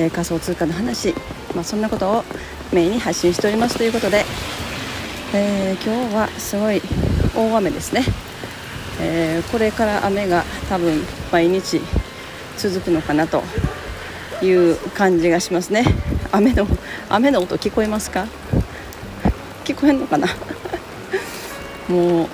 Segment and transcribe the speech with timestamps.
[0.00, 1.14] えー、仮想通貨の話、
[1.54, 2.24] まあ、そんなことを
[2.72, 4.24] メインに発信しておりますということで、
[5.34, 6.80] えー、今日はすごい
[7.36, 8.02] 大雨ですね、
[8.98, 11.82] えー、これから雨が多分毎日
[12.56, 13.42] 続くのかなと
[14.42, 15.84] いう感じがしますね。
[16.32, 16.66] 雨の
[17.10, 18.26] 雨の音聞こえますか？
[19.64, 20.28] 聞こえんのかな？
[21.88, 22.28] もう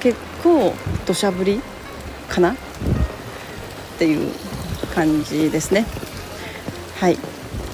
[0.00, 0.74] 結構
[1.06, 1.62] 土砂降り
[2.28, 2.50] かな？
[2.52, 2.54] っ
[3.98, 4.30] ていう
[4.94, 5.86] 感じですね。
[7.04, 7.18] はい。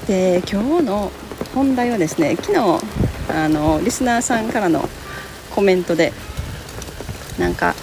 [0.09, 1.13] で今日の
[1.55, 2.59] 本題はですね昨日
[3.33, 4.89] あのリスナーさんからの
[5.55, 6.13] コメントで
[7.39, 7.77] なんか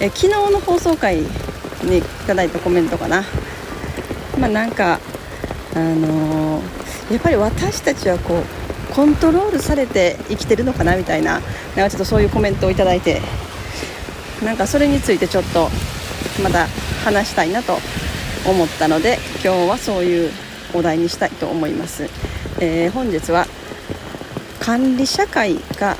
[0.00, 3.22] え昨日の放送回にいただいたコメントかな。
[4.36, 4.98] まあなんか
[5.76, 13.22] あのー、やっぱり私たちはこうコントロールされて生きてるのかなみたいななんかちょっとそういうコメントを頂いて
[14.44, 15.68] なんかそれについてちょっと
[16.42, 16.66] また
[17.04, 17.78] 話したいなと
[18.44, 22.08] 思ったので今日はそういうお題にしたいと思います。
[22.60, 23.46] えー、本日は
[24.60, 25.96] 管理社会か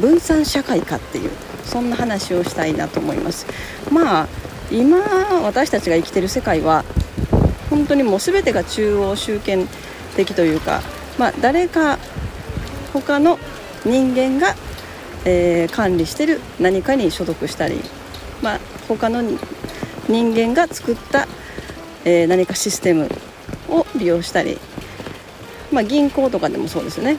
[0.00, 1.30] 分散社会かっていう
[1.64, 3.46] そんな話をしたいなと思います
[3.90, 4.28] まあ
[4.70, 4.98] 今
[5.42, 6.84] 私たちが生きてる世界は
[7.70, 9.68] 本当にもう全てが中央集権
[10.16, 10.80] 的というか、
[11.18, 11.98] まあ、誰か
[12.92, 13.38] 他の
[13.84, 14.54] 人間が、
[15.24, 17.80] えー、管理してる何かに所属したり、
[18.42, 21.26] まあ、他の人間が作った、
[22.04, 23.08] えー、何かシステム
[23.68, 24.58] を利用したり
[25.72, 27.18] まあ、銀行とかでもそうですよね。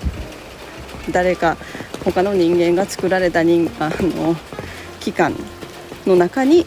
[1.11, 1.57] 誰か
[2.03, 4.35] 他の人間が作られた人あの
[4.99, 5.36] 機関
[6.05, 6.65] の中に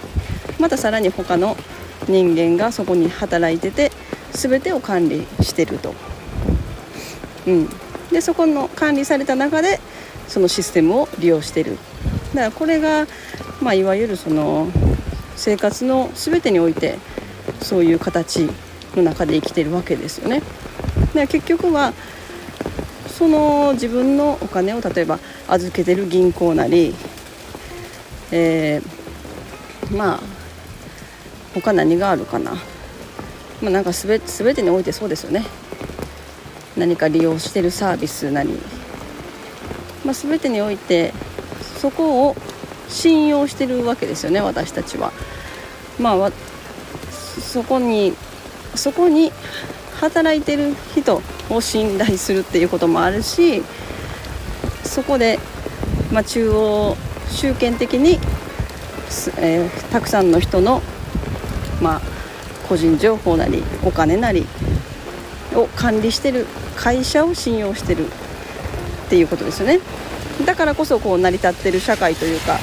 [0.59, 1.57] またさらに他の
[2.09, 3.91] 人間がそこに働いてて
[4.33, 5.95] 全てを管理してると、
[7.47, 7.69] うん、
[8.11, 9.79] でそこの管理された中で
[10.27, 11.77] そのシステムを利用してる。
[12.35, 13.07] だからこれが、
[13.61, 14.69] まあ、いわゆるその
[15.37, 16.99] 生活の全てにおいて
[17.61, 18.49] そういう形
[18.97, 20.43] の中で生きてるわけですよね。
[21.15, 21.93] で結局は
[23.09, 25.19] その自分のお金を例えば
[25.49, 26.95] 預けてる銀行なり、
[28.31, 30.21] えー、まあ
[31.55, 32.53] 他何があるかな、
[33.61, 35.45] まあ、なんか全全てにおいてそうですよね
[36.77, 38.51] 何か利用してるサービスなり、
[40.05, 41.13] まあ、全てにおいて
[41.81, 42.37] そこを
[42.89, 45.13] 信用してるわけですよね私たちは。
[45.99, 46.33] まあ
[47.41, 48.15] そこに
[48.75, 49.33] そこに
[50.01, 53.63] 働いてる人を信頼するっていうこともあるし
[54.85, 55.39] そこで、
[56.13, 56.97] まあ、中央
[57.29, 58.19] 集権的に、
[59.39, 60.83] えー、たくさんの人の、
[61.81, 62.01] まあ、
[62.69, 64.47] 個人情報なりお金なり
[65.55, 68.11] を管理してる会社を信用してるっ
[69.11, 69.81] ていうことですよね。
[70.47, 72.59] だからこそこう成り立ってる社会というか。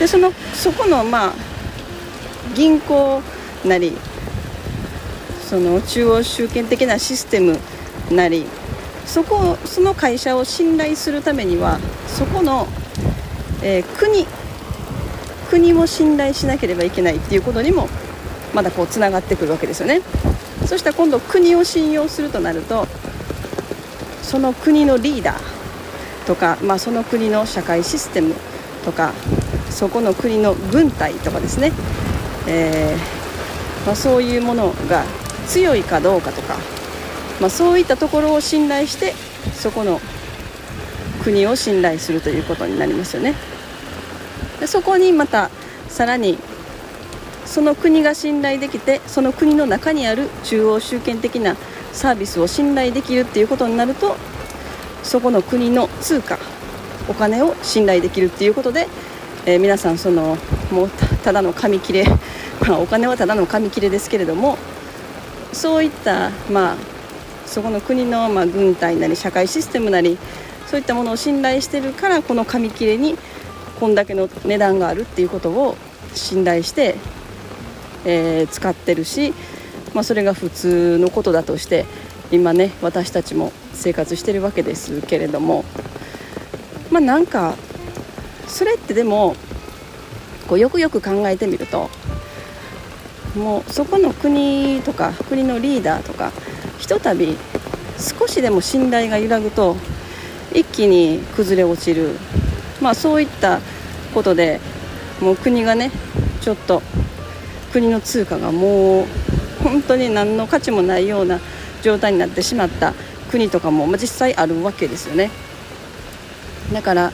[0.00, 1.32] でそのそこのまあ
[2.54, 3.22] 銀行
[3.64, 3.96] なり
[5.50, 7.58] その中央集権的なシステム
[8.12, 8.46] なり
[9.04, 12.68] そこその会社を信頼するためにはそこの、
[13.60, 14.28] えー、国
[15.50, 17.88] 国を信頼しなければいけないっていうことにも
[18.54, 20.02] まだこうつながってくるわけですよね。
[20.66, 22.86] そしたら今度国を信用するとなると
[24.22, 28.36] その国のリーダーとか、まあ、その国の社会システム
[28.84, 29.12] とか
[29.68, 31.72] そこの国の軍隊とかですね、
[32.46, 35.04] えーまあ、そういうものが
[35.50, 36.56] 強いかどうかとか、
[37.40, 39.14] まあ、そういったところを信頼して
[39.52, 40.00] そこの
[41.24, 43.34] 国を信頼するということになりますよね。
[44.60, 45.50] でそこにまた
[45.88, 46.38] さらに
[47.46, 51.56] その国が信頼できてその国の中にある中央集権的な
[51.92, 54.14] サービスを信頼できるっていうことになると
[55.02, 56.38] そこの国の通貨
[57.08, 58.86] お金を信頼できるっていうことで、
[59.46, 60.36] えー、皆さんその
[60.70, 60.90] もう
[61.24, 62.04] ただの紙切れ、
[62.68, 64.58] まあ、お金はただの紙切れですけれども
[65.52, 66.76] そういった、まあ、
[67.46, 70.18] そこの国の、まあ、軍隊なり社会システムなり
[70.66, 73.16] そういったものを信頼してるからこの紙切れに
[73.80, 75.76] こんだけの値段があるっていうことを
[76.14, 76.94] 信頼して、
[78.04, 79.32] えー、使ってるし、
[79.94, 81.86] まあ、それが普通のことだとして
[82.30, 85.64] 今ね私たちも生活してるわけですけれども
[86.90, 87.56] まあなんか
[88.46, 89.34] それってでも
[90.48, 91.90] こうよくよく考えてみると
[93.36, 96.32] もうそこの国とか国のリーダーとか
[96.78, 97.36] ひとたび
[97.98, 99.76] 少しでも信頼が揺らぐと
[100.52, 102.10] 一気に崩れ落ちる、
[102.80, 103.60] まあ、そういった
[104.14, 104.60] ことで
[105.20, 105.90] もう国がね
[106.40, 106.82] ちょっと
[107.72, 109.06] 国の通貨がもう
[109.62, 111.38] 本当に何の価値もないような
[111.82, 112.94] 状態になってしまった
[113.30, 115.30] 国とかも、まあ、実際あるわけですよね。
[116.72, 117.12] だから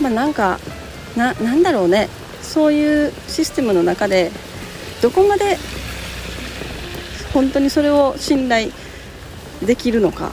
[0.00, 0.58] まあなんか
[1.16, 2.08] ななんだろうね。
[2.42, 4.32] そういうシステムの中で
[5.02, 5.56] どこまで
[7.32, 8.70] 本当にそれを信頼
[9.64, 10.30] できるのか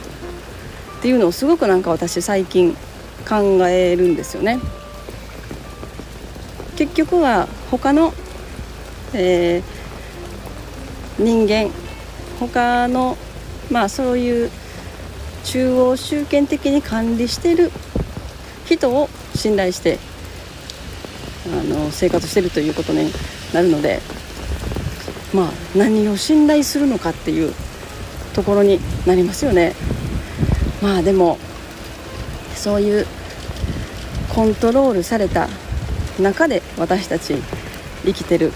[1.00, 2.76] っていうのをすごくなんか私最近
[3.28, 3.36] 考
[3.68, 4.60] えるんですよね。
[6.76, 8.14] 結局は他の、
[9.14, 11.72] えー、人間
[12.40, 13.18] 他の
[13.72, 14.52] まあそういう
[15.44, 17.72] 中央集権的に管理してる
[18.66, 19.98] 人を信頼して
[21.48, 23.12] あの生活してるということに
[23.54, 24.02] なるので
[25.34, 27.54] まあ何を信頼するのかっていう
[28.34, 29.74] ところになりますよね。
[30.82, 31.38] まあでも
[32.56, 33.06] そういう
[34.34, 35.48] コントロールされた
[36.20, 37.36] 中で私たち
[38.06, 38.52] 生きてる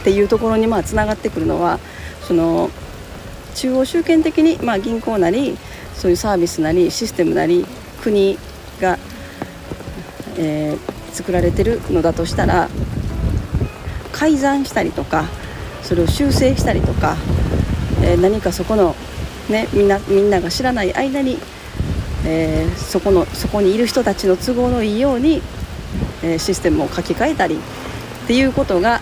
[0.00, 1.78] っていうところにまあつながってくるのは
[2.22, 2.70] その
[3.54, 5.56] 中央集権的に、まあ、銀行なり
[5.94, 7.64] そういうサービスなりシステムなり
[8.02, 8.38] 国
[8.80, 8.98] が、
[10.36, 12.68] えー、作られてるのだとしたら
[14.12, 15.24] 改ざんしたりとか
[15.84, 17.16] それを修正したりとか、
[18.02, 18.96] えー、何かそこの、
[19.48, 21.38] ね、みんなみんなが知らない間に、
[22.26, 25.42] えー、そこのそこにいる人たちの都合のいいように、
[26.22, 29.00] えシステムを書き換えたりっていうことが、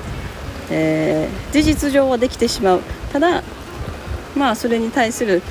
[0.70, 2.80] え事実上はできてしまう。
[3.12, 3.42] ただ
[4.36, 5.42] まあそれに対する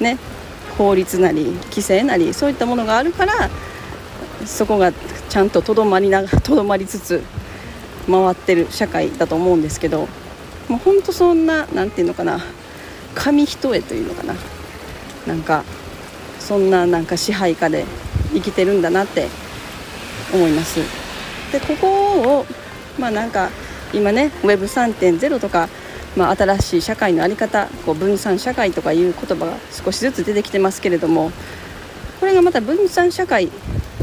[0.00, 0.18] ね
[0.76, 3.48] 法律なり規制なりそういったものがあるから
[4.44, 7.22] そこがちゃんととどまりなとどまりつつ
[8.06, 10.08] 回ってる社会だと思うんですけど
[10.68, 12.40] もうほんとそんな何て言うのかな。
[13.14, 14.34] 紙一重というのかな。
[15.26, 15.64] なんか
[16.38, 17.84] そんななんか支配下で
[18.32, 19.28] 生きてるんだなって
[20.32, 20.80] 思います。
[21.52, 22.46] でここを
[22.98, 23.50] まあなんか
[23.92, 25.68] 今ね Web3.0 とか
[26.16, 31.30] まあ、新しい社会の在り方こう分散社会とかいう言葉が少しずつ出てきてますけれども
[32.20, 33.50] これがまた分散社会っ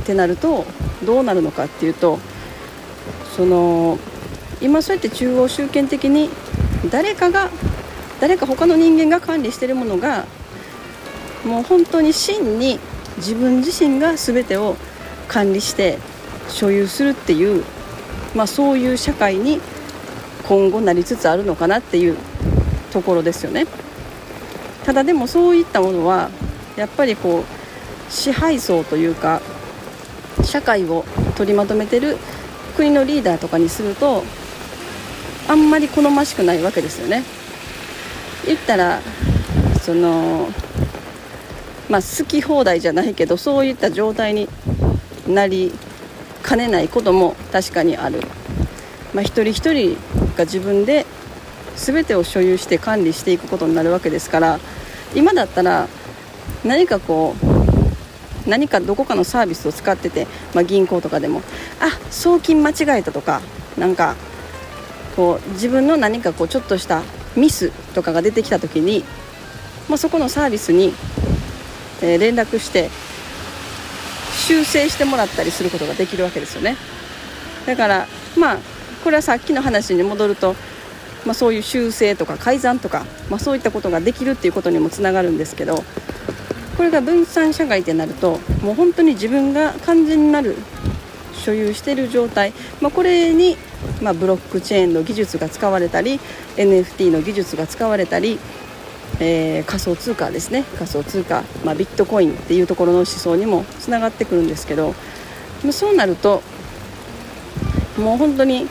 [0.06, 0.66] てなると
[1.04, 2.20] どうなるのかっていうと
[3.36, 3.98] その
[4.64, 6.30] 今そうやって中央集権的に
[6.90, 7.50] 誰かが
[8.22, 10.26] 誰か他の人間が管理しているものが
[11.46, 12.80] もう本当に真に
[13.18, 14.78] 自分自身が全てを
[15.28, 16.00] 管理して
[16.48, 17.66] 所有するっていう、
[18.34, 19.60] まあ、そういう社会に
[20.48, 22.18] 今後なりつつあるのかなっていう
[22.92, 23.66] ところですよね。
[24.86, 26.30] ただでもそういったものは
[26.76, 29.42] やっぱりこう支配層というか
[30.44, 31.06] 社会を
[31.36, 32.18] 取りまとめてる
[32.76, 34.24] 国のリーダーとかにすると
[35.48, 37.24] あんまり好ましくないわけですよね。
[38.46, 39.02] 言ったら
[39.82, 40.50] その
[41.90, 44.48] まあ好き放題じゃないけどそういった状態に
[45.28, 45.72] なり
[46.42, 48.20] かねないことも確かにある、
[49.14, 49.98] まあ、一人一人
[50.36, 51.06] が自分で
[51.76, 54.60] 全てを所有して管理していくことになるわけですから
[55.16, 55.88] 今だったら
[56.66, 57.36] 何かこ
[58.46, 61.42] う何かどこかのサービスを使ってて、まあ、銀行とかでも
[61.80, 63.42] あ送金間違えたとか
[63.78, 64.16] なんか
[65.16, 67.04] こう自分の何かこうちょっとした
[67.36, 69.04] ミスとかが出てきた時に、
[69.90, 70.94] まあ、そこのサービスに、
[72.02, 72.90] えー、連絡して
[74.34, 76.76] 修正してもらったりすることができるわけですよね。
[77.66, 78.58] だからまあ
[79.04, 80.56] これはさっきの話に戻ると、
[81.26, 85.84] まあ、そういう修正とか改ざんとか、まあ、そういったことができるっていうことにもつながるんですけど
[86.78, 90.56] これが分散社会ってなるともう本当に自分が完全になる
[91.44, 93.58] 所有している状態、まあ、これに、
[94.04, 96.20] まあ、ブロックチェーンの技術が使われたり
[96.58, 98.38] NFT の技術が使われたり、
[99.20, 100.64] えー、仮想通貨ですね。
[100.78, 104.94] 仮想通貨、まあ、ビットコインっていうところの思想にもつながってくるんですけど
[105.72, 106.42] そうなると
[107.98, 108.68] もう本当に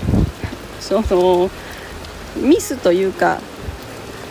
[0.81, 1.51] その
[2.37, 3.41] ミスというか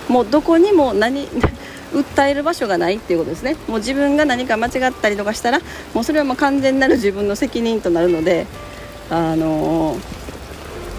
[0.07, 1.27] もうどこにも何
[1.91, 3.57] 訴える場所がないっていうことですね。
[3.67, 5.59] もう自分が何か間違ったりとかしたら
[5.93, 8.47] もうそれはもう完全なる自分の責任となるので
[9.09, 9.97] あの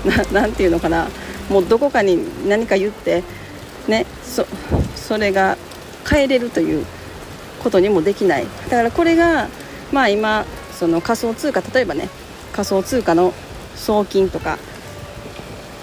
[0.05, 1.09] な て言うのかな。
[1.49, 2.19] もうどこかに
[2.49, 3.23] 何か言って
[3.89, 4.47] ねそ
[4.97, 5.57] それが
[6.09, 6.87] 変えれるという
[7.63, 8.47] ことにもできない。
[8.71, 9.49] だからこれが
[9.93, 10.45] まあ今
[10.79, 12.09] その仮想通貨例えばね
[12.53, 13.33] 仮想通貨の
[13.77, 14.59] 送金とか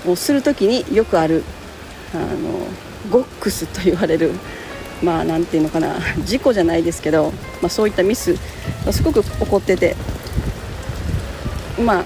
[0.08, 1.44] をする時によくある
[2.14, 2.68] あの
[3.12, 4.32] ゴックスと言われる
[5.02, 8.36] まあ何て言うのかな事故じゃないですけど、まあ、そういったミス
[8.86, 9.96] がすごく起こってて
[11.80, 12.06] まあ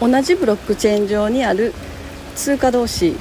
[0.00, 1.72] 同じブロックチェーン上にある
[2.34, 3.16] 通貨同士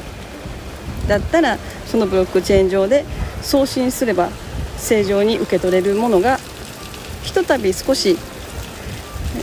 [1.08, 3.06] だったらそのブロックチェーン上で
[3.42, 4.30] 送信すれば
[4.78, 6.38] 正常に受け取れるものが
[7.24, 8.18] ひとたび少し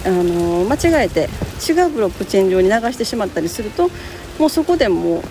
[0.04, 1.28] あの間違えて
[1.66, 3.88] 違うブロックチェーン上に流してしまったりすると
[4.38, 5.22] もうそこでもう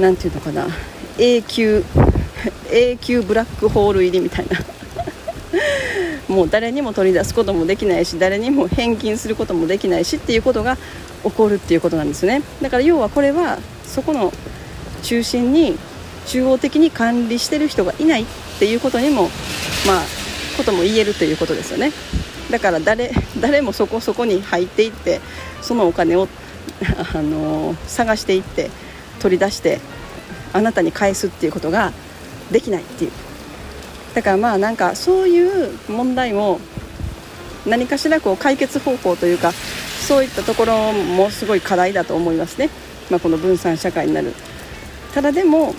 [0.00, 0.66] 何て言うのかな
[1.18, 1.84] 永久
[2.72, 4.79] 永久ブラックホール入りみたいな。
[6.30, 10.78] もう誰にも取り出すこともできないし誰にも返金することもできないしっていうことが
[11.24, 12.42] 起こるっていうことなんですね。
[12.62, 14.32] だから要はこれはそこの
[15.02, 15.76] 中心に
[16.26, 18.26] 中央的に管理してる人がいないっ
[18.60, 19.24] ていうことにも
[19.86, 20.02] まあ
[20.56, 21.92] ことも言えるということですよね。
[22.50, 23.10] だから誰
[23.40, 25.20] 誰もそこそこに入っていって
[25.60, 26.28] そのお金を
[27.12, 28.70] あの探していって
[29.18, 29.80] 取り出して
[30.52, 31.92] あなたに返すっていうことが
[32.52, 33.10] できないっていう。
[34.14, 36.60] だからまあなんかそういう問題も
[37.66, 42.70] 何かしらこう解決方法というかそういったところもすごい課題だと思いますね、
[43.10, 44.32] まあ、この分散社会になる。
[45.14, 45.74] ただでも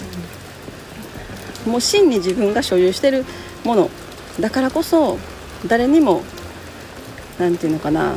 [1.65, 3.25] もう真に自分が所有してる
[3.63, 3.89] もの
[4.39, 5.17] だからこそ
[5.67, 6.23] 誰にも
[7.39, 8.15] 何て言うのかな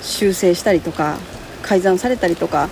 [0.00, 1.18] 修正したりとか
[1.62, 2.68] 改ざんされたりとか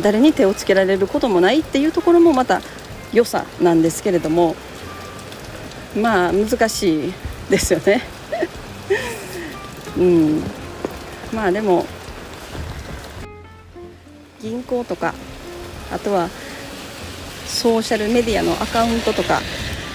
[0.00, 2.60] 誰に手をつけられることもないっていうところもまた
[3.12, 4.54] 良さなんですけれども
[5.96, 7.12] まあ難しい
[7.50, 8.02] ですよね。
[9.96, 10.42] うん。
[11.32, 11.86] まあでも
[14.40, 15.14] 銀行とか
[15.92, 16.28] あとは
[17.46, 19.40] ソーシャルメディアのアカウントとか、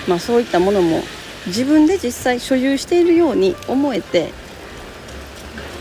[0.07, 1.01] まあ、そういったものも
[1.47, 4.31] 自分で実際所有しているように思えて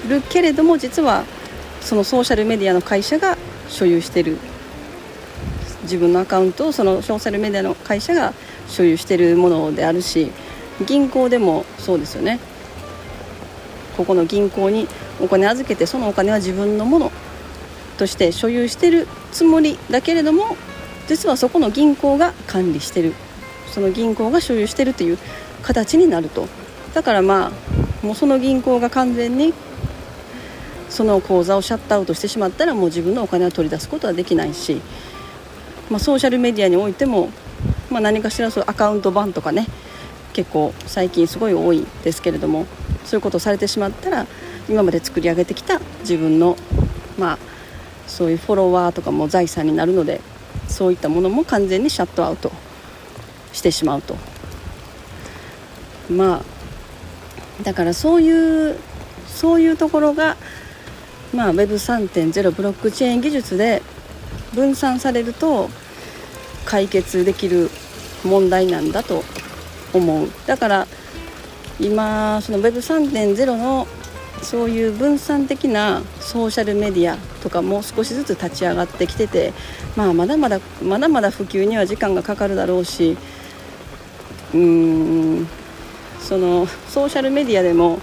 [0.08, 1.24] るけれども実は
[1.80, 3.36] そのソーシャルメディアの会社が
[3.68, 4.38] 所有してる。
[5.82, 8.32] 自分のアカウントをそのソーシャルメディアの会社が
[8.70, 10.30] 所有してるものであるし
[10.86, 12.40] 銀行でもそうですよね。
[13.96, 14.88] ここの銀行に
[15.20, 17.12] お金預けてそのお金は自分のもの
[17.98, 20.56] として所有してるつもりだけれども
[21.06, 23.12] 実はそこの銀行が管理してる。
[23.70, 25.18] その銀行が所有してるという
[25.62, 26.46] 形になると。
[26.94, 29.52] だからまあもうその銀行が完全に
[30.88, 34.80] その口座をシャットアウトしてしまったらもう自分のお金を取り出すことはできないし、
[35.88, 37.30] まあ、ソーシャルメディアにおいても、
[37.90, 39.66] まあ、何かしらそうアカウント BAN とかね
[40.32, 42.66] 結構最近すごい多いですけれども
[43.04, 44.26] そういうことをされてしまったら
[44.68, 46.56] 今まで作り上げてきた自分の
[47.18, 47.38] まあ
[48.06, 50.20] そういうフォロワーとかも財産になるので
[50.68, 52.52] そういったものも完全にシャットアウト
[53.52, 54.16] してしまうと。
[56.08, 58.76] まあだからそういう
[59.26, 60.36] そういうところが
[61.32, 63.82] まあ、Web3.0 ブロックチェーン技術で
[64.52, 65.70] 分散されると
[66.64, 67.70] 解決できる
[68.24, 69.24] 問題なんだと
[69.92, 70.28] 思う。
[70.46, 70.86] だから
[71.80, 73.86] 今その Web3.0 の
[74.42, 79.52] そういう分散的なソーシャルメディアとかも少しずつ立ち上がってきてて、
[79.96, 83.16] まあ、まだまだまだまだ普及には時間がかかるだろうし
[84.54, 85.46] うーん
[86.20, 87.98] そのソーシャルメディアでも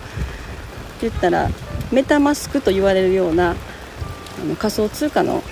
[1.01, 1.49] 言ったら
[1.91, 5.43] メタマスクと言われるようなあの仮想通貨の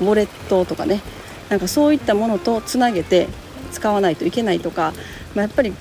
[0.00, 1.02] ウォレットとかね
[1.48, 3.28] なんかそういったものとつなげて
[3.72, 4.92] 使わないといけないとか、
[5.34, 5.72] まあ、やっぱり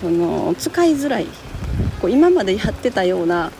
[0.00, 1.26] その使いづらい。
[2.00, 3.50] こう今までやってたような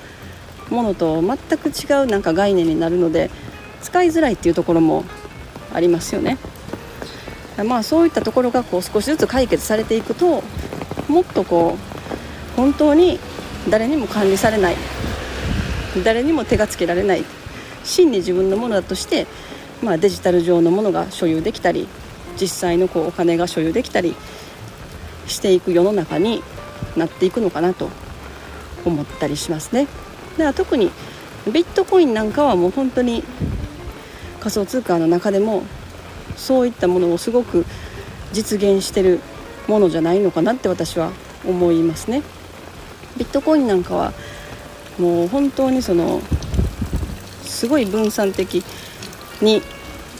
[0.71, 3.31] ものと全く違うなんか概念になるので
[3.83, 5.05] 使いづらいっていうところも
[5.75, 6.39] ありますよね。
[7.65, 10.45] まあそういったところがこう少しずつ解決されていくと
[11.09, 11.77] もっとこ
[12.55, 13.19] う本当に
[13.69, 14.77] 誰にも管理されない。
[16.05, 17.25] 誰にも手がつけられない。
[17.85, 19.27] 真に自分のものだとして、
[19.83, 21.87] まあ、デジタル上のものが所有できたり
[22.41, 24.15] 実際のこうお金が所有できたり
[25.27, 26.43] していく世の中に
[26.97, 27.91] なっていくのかなと
[28.85, 29.87] 思ったりしますね。
[30.33, 30.91] だから特に
[31.53, 33.23] ビットコインなんかはもう本当に
[34.41, 35.63] 仮想通貨の中でも
[36.37, 37.65] そういったものをすごく
[38.33, 39.21] 実現してる
[39.67, 41.13] ものじゃないのかなって私は
[41.47, 42.23] 思いますね。
[43.17, 44.13] ビットコインなんかは
[44.99, 46.21] もう本当にその
[47.43, 48.63] すごい分散的
[49.41, 49.63] に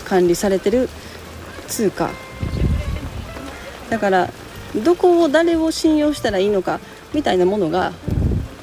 [0.05, 0.89] 管理されてる
[1.67, 2.11] 通貨。
[3.91, 4.31] だから
[4.85, 6.81] どこを誰を信用したらいいのか
[7.15, 7.93] みたいなものが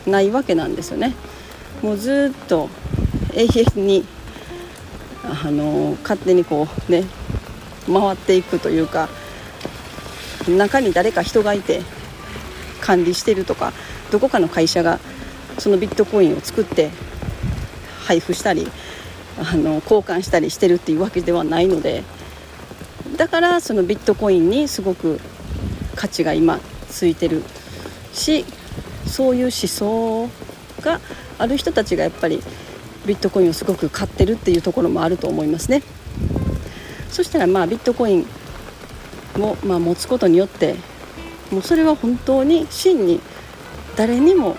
[0.06, 1.14] ないわけなんですよね。
[1.82, 2.70] もうずっと
[3.34, 4.06] 永遠に
[5.24, 7.04] あの勝手にこうね
[7.88, 9.10] 回っていくというか
[10.48, 11.82] 中に誰か人がいて
[12.82, 13.74] 管理してるとか
[14.12, 15.00] どこかの会社が
[15.58, 16.92] そのビットコインを作って
[18.06, 18.68] 配布したり
[19.38, 22.04] あの交換したりしてるっていうわけではないので
[23.18, 25.20] だからそのビットコインにすごく
[25.96, 27.44] 価値が今ついてる
[28.14, 28.46] し
[29.06, 30.30] そういう思想
[30.82, 31.00] が
[31.38, 32.42] ある人たちがやっぱり
[33.06, 35.84] ビットコインをすごく買ってるっていうところもあると思いますね。
[37.10, 38.28] そしたらまあビットコイン
[39.40, 40.76] をま持つことによって
[41.52, 43.22] もうそれは本当に真に
[43.96, 44.58] 誰にも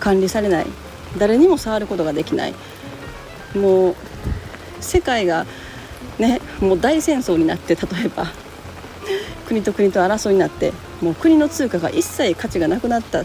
[0.00, 0.66] 管理されない
[1.18, 2.54] 誰にも触ることができない
[3.56, 3.96] もう
[4.80, 5.46] 世界が
[6.18, 8.26] ねもう大戦争になって例えば
[9.46, 13.24] 国と国と争いになってもう国の通貨が一切価値がなくなったっ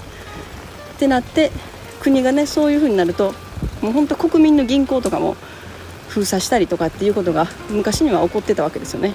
[0.98, 1.52] てなって
[2.00, 3.34] 国がねそういうふうになると
[3.82, 5.36] もう本当国民の銀行とかも
[6.10, 9.14] 封鎖したりとかっていうことが昔には起こってたわけですよね。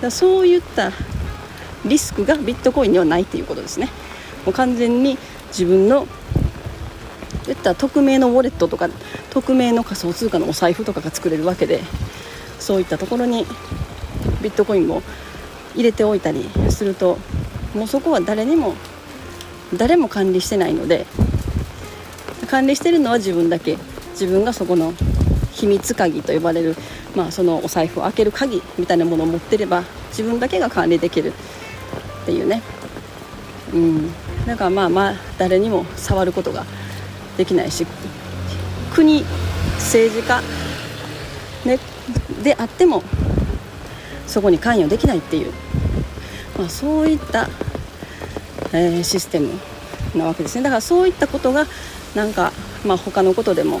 [0.00, 0.90] だそういった
[1.84, 3.88] リスクがビットコインにはないっていうことですね。
[4.44, 6.06] もう完全に自分の
[7.46, 8.88] 言ったら匿名のウォレットとか
[9.30, 11.80] 匿名の仮想通貨のお財布とかが作れるわけで
[12.58, 13.44] そういったところに
[14.42, 15.02] ビットコインも
[15.74, 17.18] 入れておいたりすると
[17.74, 18.74] もうそこは誰にも
[19.76, 21.06] 誰も管理してないので
[22.48, 23.78] 管理してるのは自分だけ
[24.12, 24.92] 自分がそこの
[25.52, 26.76] 秘密鍵と呼ばれる、
[27.14, 31.32] まあ、そのお財布を開ける鍵みたいなものを持ってれば自分だけが管理できる
[32.22, 32.62] っていうね。
[33.72, 34.12] うん。
[34.46, 36.64] だからまあまあ誰にも触ることが
[37.36, 37.86] できないし
[38.94, 39.24] 国
[39.76, 40.42] 政治家、
[41.64, 41.78] ね、
[42.42, 43.02] であっても
[44.26, 45.52] そこに関与できないっていう、
[46.58, 47.48] まあ、そういった、
[48.72, 49.50] えー、システム
[50.14, 51.66] なわけですねだからそういったことが
[52.14, 52.52] なんか、
[52.84, 53.80] まあ、他のことでも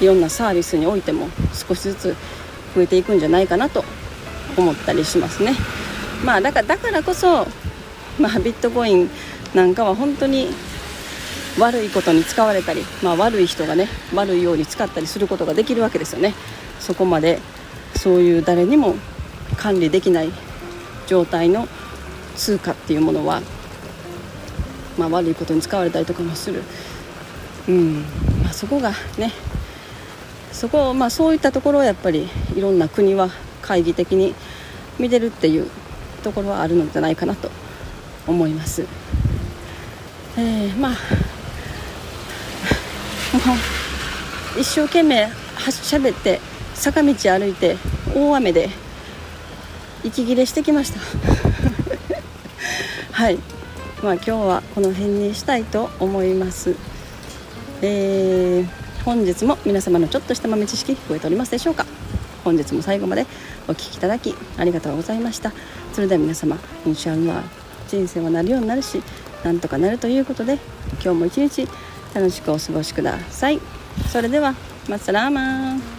[0.00, 2.16] いろんなサービスにおいても少しずつ
[2.74, 3.84] 増えていくんじゃないかなと
[4.56, 5.54] 思ったりしますね。
[6.24, 7.46] まあ、だからだからこそ、
[8.18, 9.10] まあ、ビットコイン
[9.54, 10.48] なんかは本当に
[11.58, 16.34] 悪いことに使われたり、まあ、悪い人がね悪いように使ったりすることができるわけですよね。
[16.80, 17.40] そこまで
[17.96, 18.94] そういう誰にも
[19.56, 20.30] 管理できない
[21.06, 21.66] 状態の
[22.36, 23.42] 通貨っていうものは、
[24.96, 26.62] まあ、悪いことに使われたりとかもする、
[27.68, 28.02] うん。
[28.42, 29.32] まあ、そこがね
[30.52, 33.28] そこまあ、そういったところをやっぱりいろんな国は
[33.62, 34.34] 懐疑的に
[34.98, 35.70] 見てるっていう
[36.24, 37.48] ところはあるのじゃないかなと
[38.26, 38.84] 思います。
[40.36, 40.92] えー、まあ
[44.58, 45.28] 一生懸命
[45.70, 46.40] しゃべって
[46.74, 47.76] 坂道歩いて
[48.14, 48.70] 大雨で
[50.04, 51.00] 息切れしてきました。
[53.12, 53.38] はい。
[54.02, 56.74] まあ今日はこの辺にしたいと思います。
[57.82, 61.84] えー、本日も皆様のちょっとした豆知識聞こえておりますでしょうか。
[62.44, 63.26] 本日も最後まで
[63.66, 65.52] お聴きいただきありがとうございました。
[65.92, 67.42] それでは皆様インシャンラ
[67.88, 69.02] 人生はなるようになるし
[69.44, 70.58] なんとかなるということで
[71.02, 71.68] 今日も一日
[72.14, 73.60] 楽しくお過ごしください。
[74.10, 74.54] それでは
[74.88, 75.97] マッサラーマン。